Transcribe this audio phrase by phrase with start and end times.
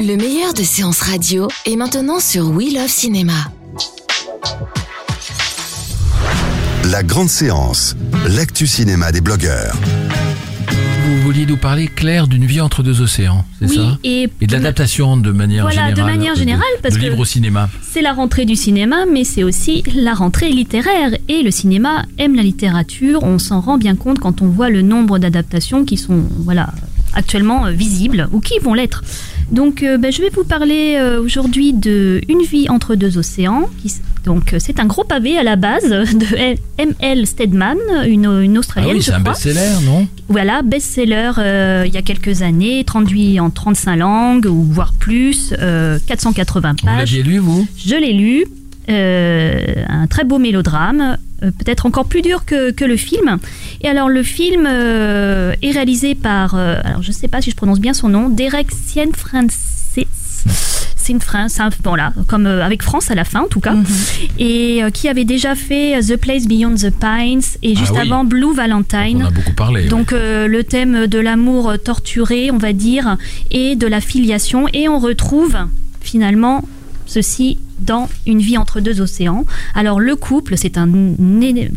[0.00, 3.32] Le meilleur de séances radio est maintenant sur We Love Cinéma.
[6.90, 7.96] La grande séance,
[8.28, 9.74] l'actu cinéma des blogueurs.
[11.06, 14.52] Vous vouliez nous parler, Claire, d'une vie entre deux océans, c'est Oui, ça et, de
[14.52, 16.16] l'adaptation de manière Voilà, de générale.
[16.16, 17.68] manière de- générale, parce de que- livre au cinéma.
[17.82, 21.10] c'est la rentrée du cinéma, mais c'est aussi la rentrée littéraire.
[21.28, 23.22] Et le cinéma aime la littérature.
[23.22, 26.72] On s'en rend bien compte quand on voit le nombre d'adaptations qui sont voilà,
[27.14, 29.02] actuellement euh, visibles ou qui vont l'être.
[29.50, 33.68] Donc, euh, ben, je vais vous parler euh, aujourd'hui de Une vie entre deux océans.
[33.80, 33.92] Qui,
[34.24, 37.26] donc, euh, c'est un gros pavé à la base de M.L.
[37.26, 40.08] Stedman, une, une Ah Australienne, oui, je c'est un best-seller, non?
[40.28, 41.32] Voilà, best-seller
[41.86, 46.86] il y a quelques années, traduit en 35 langues ou voire plus, euh, 480 Vous
[46.86, 46.98] pages.
[46.98, 47.66] l'aviez lu, vous?
[47.76, 48.46] Je l'ai lu,
[48.88, 53.38] un très beau mélodrame, euh, peut-être encore plus dur que, que le film.
[53.82, 57.50] Et alors le film euh, est réalisé par, euh, alors je ne sais pas si
[57.50, 60.44] je prononce bien son nom, Derek Cianfrancis.
[60.96, 63.84] C'est une France, bon là, comme avec France à la fin en tout cas, Mhm.
[64.40, 68.08] et qui avait déjà fait The Place Beyond the Pines et juste Ah oui.
[68.08, 69.22] avant Blue On Valentine.
[69.22, 69.86] a beaucoup parlé.
[69.86, 73.16] Donc le thème de l'amour torturé, on va dire,
[73.52, 74.66] et de la filiation.
[74.72, 75.56] Et on retrouve
[76.00, 76.64] finalement
[77.06, 79.44] ceci dans Une vie entre deux océans.
[79.74, 80.88] Alors le couple, c'est un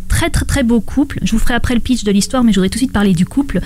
[0.08, 1.20] très très très beau couple.
[1.24, 3.14] Je vous ferai après le pitch de l'histoire, mais je voudrais tout de suite parler
[3.14, 3.60] du couple.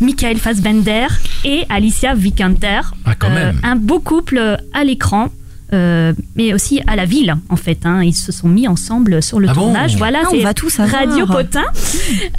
[0.00, 1.06] Michael Fassbender
[1.44, 2.80] et Alicia Vikander.
[3.04, 3.58] Ah, quand même.
[3.62, 5.28] un beau couple à l'écran.
[5.72, 7.80] euh, mais aussi à la ville en fait.
[7.84, 8.00] hein.
[8.04, 9.96] Ils se sont mis ensemble sur le Ah bon tournage.
[9.96, 10.42] voilà, Ah, on c'est.
[10.84, 11.64] Radio Potin.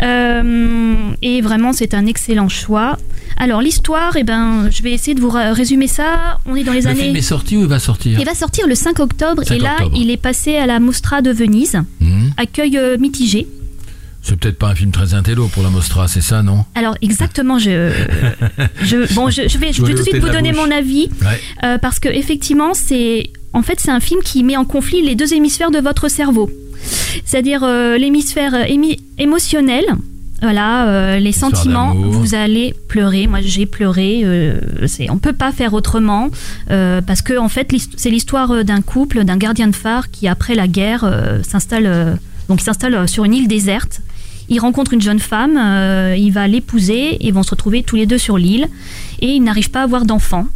[0.01, 2.97] Euh, et vraiment, c'est un excellent choix.
[3.39, 6.39] Alors, l'histoire, eh ben, je vais essayer de vous résumer ça.
[6.45, 7.03] On est dans les Le années.
[7.03, 8.19] film est sorti ou il va sortir?
[8.19, 9.95] Il va sortir le 5 octobre 5 et là, octobre.
[9.95, 11.75] il est passé à la Mostra de Venise.
[11.99, 12.29] Hmm.
[12.37, 13.47] Accueil euh, mitigé.
[14.23, 16.65] C'est peut-être pas un film très intello pour la Mostra, c'est ça, non?
[16.75, 17.91] Alors, exactement, je,
[18.81, 20.61] je, bon, je, je vais, je tout de suite vous donner bouche.
[20.65, 21.07] mon avis.
[21.21, 21.39] Ouais.
[21.63, 25.15] Euh, parce que effectivement, c'est en fait c'est un film qui met en conflit les
[25.15, 26.49] deux hémisphères de votre cerveau,
[27.23, 29.85] c'est-à-dire euh, l'hémisphère émi- émotionnel.
[30.41, 33.25] Voilà, euh, les sentiments, vous allez pleurer.
[33.25, 34.21] Moi, j'ai pleuré.
[34.23, 36.29] Euh, c'est, on peut pas faire autrement
[36.69, 40.27] euh, parce que en fait, c'est l'histoire euh, d'un couple, d'un gardien de phare qui
[40.27, 41.03] après la guerre
[41.43, 42.19] s'installe.
[42.49, 44.01] donc, il s'installe sur une île déserte.
[44.49, 45.57] Il rencontre une jeune femme,
[46.17, 48.67] il va l'épouser et ils vont se retrouver tous les deux sur l'île
[49.19, 50.47] et ils n'arrivent pas à avoir d'enfants.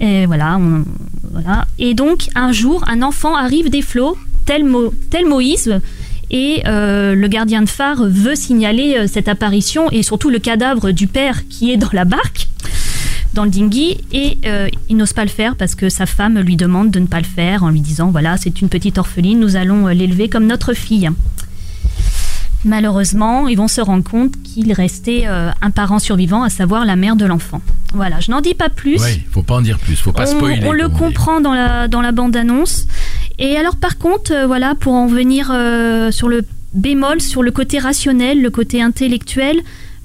[0.00, 0.84] Et voilà, on-
[1.30, 1.66] voilà.
[1.78, 5.78] Et donc, un jour, un enfant arrive des flots, tel, Mo- tel Moïse,
[6.32, 10.90] et euh, le gardien de phare veut signaler euh, cette apparition et surtout le cadavre
[10.90, 12.48] du père qui est dans la barque,
[13.34, 16.56] dans le dinghy, et euh, il n'ose pas le faire parce que sa femme lui
[16.56, 19.56] demande de ne pas le faire en lui disant voilà, c'est une petite orpheline, nous
[19.56, 21.10] allons l'élever comme notre fille.
[22.64, 26.94] Malheureusement, ils vont se rendre compte qu'il restait euh, un parent survivant, à savoir la
[26.94, 27.60] mère de l'enfant.
[27.92, 29.02] Voilà, je n'en dis pas plus.
[29.02, 30.64] Oui, faut pas en dire plus, faut pas on, spoiler.
[30.64, 30.94] on le dit.
[30.94, 32.86] comprend dans la, dans la bande-annonce.
[33.42, 36.44] Et alors, par contre, euh, voilà, pour en venir euh, sur le
[36.74, 39.60] bémol, sur le côté rationnel, le côté intellectuel,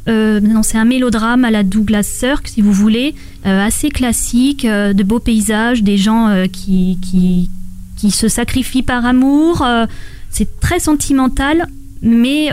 [0.08, 5.04] euh, non, c'est un mélodrame à la Douglas Sirk, si vous voulez, assez classique, de
[5.04, 7.50] beaux paysages, des gens qui, qui,
[7.96, 9.66] qui se sacrifient par amour.
[10.30, 11.68] c'est très sentimental.
[12.02, 12.50] Mais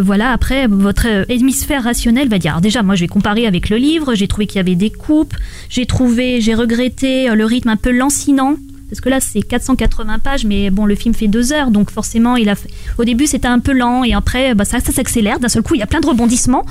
[0.00, 2.52] voilà, après, votre hémisphère rationnel va dire.
[2.52, 4.14] Alors déjà, moi, je vais comparer avec le livre.
[4.14, 5.34] J'ai trouvé qu'il y avait des coupes.
[5.68, 8.56] J'ai trouvé, j'ai regretté le rythme un peu lancinant.
[8.92, 12.36] Parce que là, c'est 480 pages, mais bon, le film fait deux heures, donc forcément,
[12.36, 12.56] il a
[12.98, 15.40] au début, c'était un peu lent, et après, bah, ça, s'accélère.
[15.40, 16.66] D'un seul coup, il y a plein de rebondissements.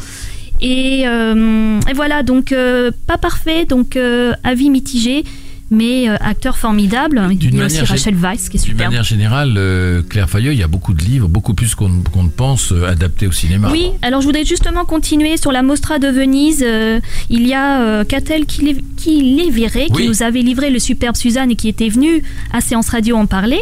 [0.61, 5.23] Et, euh, voilà, donc euh, pas parfait, donc euh, avis mitigé,
[5.71, 7.25] mais euh, acteur formidable.
[7.31, 8.91] Il D'une y a aussi Rachel Weisz qui est D'une superbe.
[8.91, 12.29] manière générale, euh, Claire Fayeux, il y a beaucoup de livres, beaucoup plus qu'on ne
[12.29, 13.69] pense, euh, adaptés au cinéma.
[13.71, 16.63] Oui, alors je voudrais justement continuer sur la Mostra de Venise.
[16.67, 19.51] Euh, il y a Catel qui les, qui
[19.95, 22.21] qui nous avait livré le superbe Suzanne et qui était venue
[22.51, 23.61] à Séance Radio en parler.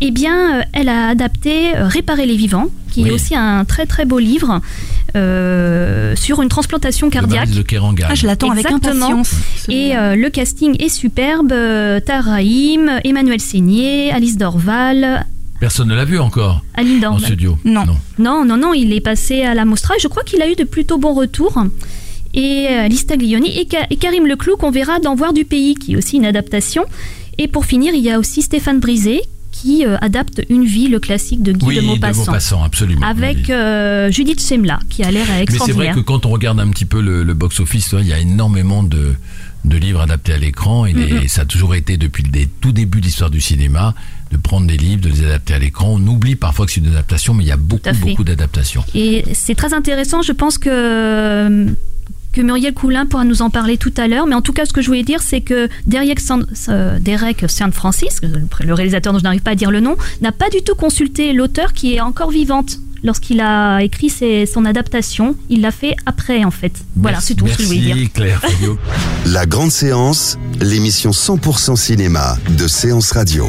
[0.00, 3.10] Eh bien, elle a adapté Réparer les vivants, qui Oui.
[3.10, 4.60] est aussi un très très beau livre
[5.16, 7.40] euh, sur une transplantation cardiaque.
[7.40, 8.08] Maryse de Kerangal.
[8.10, 9.32] Ah, je l'attends avec impatience.
[9.68, 11.52] Et euh, le casting est superbe.
[11.52, 15.26] Euh, Taraïm, Emmanuel Seigné, Alice Dorval,
[15.60, 17.22] Personne ne l'a vu encore Aline en Dorval.
[17.24, 17.56] studio.
[17.64, 17.84] Non.
[18.18, 19.94] Non, non, non, il est passé à la Mostra.
[19.96, 21.56] et Je crois qu'il a eu de plutôt bons retours.
[22.34, 25.74] Et euh, Alice Taglioni et, Ka- et Karim Leclou qu'on verra dans Voir du pays,
[25.76, 26.84] qui est aussi une adaptation.
[27.38, 29.20] Et pour finir, il y a aussi Stéphane Brisé
[29.52, 32.24] qui euh, adapte Une vie, le classique de Guy Oui, de de Maupassant.
[32.26, 33.06] Maupassant, absolument.
[33.06, 35.94] Avec euh, Judith Semla, qui a l'air Mais c'est vrai extraordinaire.
[35.94, 39.14] que quand on regarde un petit peu le, le box-office, il y a énormément de,
[39.64, 40.86] de livres adaptés à l'écran.
[40.86, 43.94] Il est- Ça a toujours été, depuis le tout début de l'histoire du cinéma,
[44.32, 45.88] de prendre des livres, de les adapter à l'écran.
[45.98, 48.82] On oublie parfois que c'est une adaptation, mais il y a beaucoup, à beaucoup d'adaptations.
[48.94, 51.66] Et c'est très intéressant, je pense que,
[52.32, 54.26] que Muriel Coulin pourra nous en parler tout à l'heure.
[54.26, 57.44] Mais en tout cas, ce que je voulais dire, c'est que Derek San, euh, Derek
[57.48, 60.62] Saint Francis, le réalisateur dont je n'arrive pas à dire le nom, n'a pas du
[60.62, 62.78] tout consulté l'auteur qui est encore vivante.
[63.04, 66.72] Lorsqu'il a écrit ses- son adaptation, il l'a fait après en fait.
[66.94, 67.96] Voilà, c'est tout ce que je voulais dire.
[67.96, 68.40] Merci Claire.
[69.26, 73.48] La grande séance, l'émission 100% cinéma de Séance Radio.